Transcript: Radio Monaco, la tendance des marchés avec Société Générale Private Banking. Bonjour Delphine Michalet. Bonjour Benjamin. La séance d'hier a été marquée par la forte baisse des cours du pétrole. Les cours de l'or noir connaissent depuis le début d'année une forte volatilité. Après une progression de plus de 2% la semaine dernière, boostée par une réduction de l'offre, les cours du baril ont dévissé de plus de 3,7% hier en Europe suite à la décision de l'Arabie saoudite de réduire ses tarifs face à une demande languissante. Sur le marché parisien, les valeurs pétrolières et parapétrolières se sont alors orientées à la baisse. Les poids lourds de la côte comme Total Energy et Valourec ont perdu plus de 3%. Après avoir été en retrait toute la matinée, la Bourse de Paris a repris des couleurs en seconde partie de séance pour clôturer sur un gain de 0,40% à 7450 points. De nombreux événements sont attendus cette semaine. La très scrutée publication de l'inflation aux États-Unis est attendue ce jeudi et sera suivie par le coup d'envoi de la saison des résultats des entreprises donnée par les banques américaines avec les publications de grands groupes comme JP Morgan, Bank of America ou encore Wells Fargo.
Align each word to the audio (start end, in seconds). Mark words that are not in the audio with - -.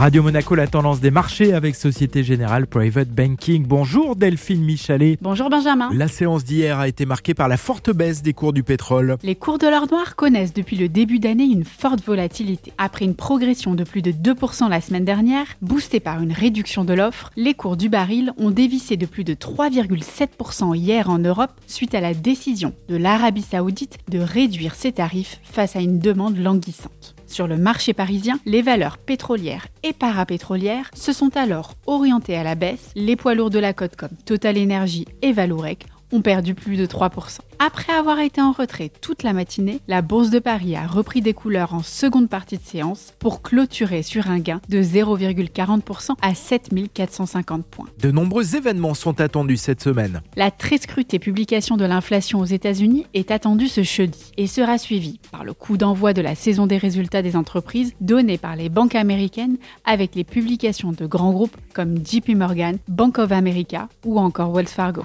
Radio 0.00 0.22
Monaco, 0.22 0.54
la 0.54 0.66
tendance 0.66 1.00
des 1.00 1.10
marchés 1.10 1.52
avec 1.52 1.76
Société 1.76 2.24
Générale 2.24 2.66
Private 2.66 3.10
Banking. 3.10 3.66
Bonjour 3.66 4.16
Delphine 4.16 4.64
Michalet. 4.64 5.18
Bonjour 5.20 5.50
Benjamin. 5.50 5.90
La 5.92 6.08
séance 6.08 6.42
d'hier 6.42 6.78
a 6.78 6.88
été 6.88 7.04
marquée 7.04 7.34
par 7.34 7.48
la 7.48 7.58
forte 7.58 7.90
baisse 7.90 8.22
des 8.22 8.32
cours 8.32 8.54
du 8.54 8.62
pétrole. 8.62 9.18
Les 9.22 9.34
cours 9.34 9.58
de 9.58 9.66
l'or 9.66 9.88
noir 9.90 10.16
connaissent 10.16 10.54
depuis 10.54 10.78
le 10.78 10.88
début 10.88 11.18
d'année 11.18 11.44
une 11.44 11.66
forte 11.66 12.02
volatilité. 12.02 12.72
Après 12.78 13.04
une 13.04 13.14
progression 13.14 13.74
de 13.74 13.84
plus 13.84 14.00
de 14.00 14.10
2% 14.10 14.70
la 14.70 14.80
semaine 14.80 15.04
dernière, 15.04 15.44
boostée 15.60 16.00
par 16.00 16.22
une 16.22 16.32
réduction 16.32 16.86
de 16.86 16.94
l'offre, 16.94 17.30
les 17.36 17.52
cours 17.52 17.76
du 17.76 17.90
baril 17.90 18.32
ont 18.38 18.50
dévissé 18.50 18.96
de 18.96 19.04
plus 19.04 19.24
de 19.24 19.34
3,7% 19.34 20.74
hier 20.74 21.10
en 21.10 21.18
Europe 21.18 21.52
suite 21.66 21.94
à 21.94 22.00
la 22.00 22.14
décision 22.14 22.72
de 22.88 22.96
l'Arabie 22.96 23.42
saoudite 23.42 23.98
de 24.08 24.18
réduire 24.18 24.76
ses 24.76 24.92
tarifs 24.92 25.40
face 25.42 25.76
à 25.76 25.80
une 25.80 25.98
demande 25.98 26.38
languissante. 26.38 27.14
Sur 27.30 27.46
le 27.46 27.56
marché 27.56 27.94
parisien, 27.94 28.40
les 28.44 28.60
valeurs 28.60 28.98
pétrolières 28.98 29.68
et 29.84 29.92
parapétrolières 29.92 30.90
se 30.94 31.12
sont 31.12 31.36
alors 31.36 31.74
orientées 31.86 32.36
à 32.36 32.42
la 32.42 32.56
baisse. 32.56 32.90
Les 32.96 33.14
poids 33.14 33.36
lourds 33.36 33.50
de 33.50 33.60
la 33.60 33.72
côte 33.72 33.94
comme 33.94 34.16
Total 34.26 34.58
Energy 34.58 35.06
et 35.22 35.32
Valourec 35.32 35.86
ont 36.12 36.22
perdu 36.22 36.54
plus 36.54 36.76
de 36.76 36.86
3%. 36.86 37.38
Après 37.58 37.92
avoir 37.92 38.18
été 38.20 38.40
en 38.40 38.52
retrait 38.52 38.90
toute 39.02 39.22
la 39.22 39.34
matinée, 39.34 39.80
la 39.86 40.00
Bourse 40.00 40.30
de 40.30 40.38
Paris 40.38 40.76
a 40.76 40.86
repris 40.86 41.20
des 41.20 41.34
couleurs 41.34 41.74
en 41.74 41.82
seconde 41.82 42.30
partie 42.30 42.56
de 42.56 42.62
séance 42.62 43.12
pour 43.18 43.42
clôturer 43.42 44.02
sur 44.02 44.30
un 44.30 44.38
gain 44.38 44.62
de 44.70 44.82
0,40% 44.82 46.12
à 46.22 46.34
7450 46.34 47.66
points. 47.66 47.86
De 48.00 48.10
nombreux 48.10 48.56
événements 48.56 48.94
sont 48.94 49.20
attendus 49.20 49.58
cette 49.58 49.82
semaine. 49.82 50.22
La 50.36 50.50
très 50.50 50.78
scrutée 50.78 51.18
publication 51.18 51.76
de 51.76 51.84
l'inflation 51.84 52.40
aux 52.40 52.46
États-Unis 52.46 53.06
est 53.12 53.30
attendue 53.30 53.68
ce 53.68 53.82
jeudi 53.82 54.32
et 54.38 54.46
sera 54.46 54.78
suivie 54.78 55.20
par 55.30 55.44
le 55.44 55.52
coup 55.52 55.76
d'envoi 55.76 56.14
de 56.14 56.22
la 56.22 56.34
saison 56.34 56.66
des 56.66 56.78
résultats 56.78 57.20
des 57.20 57.36
entreprises 57.36 57.92
donnée 58.00 58.38
par 58.38 58.56
les 58.56 58.70
banques 58.70 58.94
américaines 58.94 59.58
avec 59.84 60.14
les 60.14 60.24
publications 60.24 60.92
de 60.92 61.06
grands 61.06 61.32
groupes 61.32 61.56
comme 61.74 61.98
JP 61.98 62.30
Morgan, 62.36 62.78
Bank 62.88 63.18
of 63.18 63.32
America 63.32 63.88
ou 64.06 64.18
encore 64.18 64.50
Wells 64.52 64.66
Fargo. 64.66 65.04